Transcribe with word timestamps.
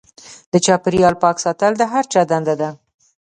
د 0.51 0.53
چاپیریال 0.65 1.15
پاک 1.23 1.37
ساتل 1.45 1.71
د 1.77 1.81
هر 1.93 2.03
چا 2.13 2.21
دنده 2.31 2.55
ده. 2.61 2.69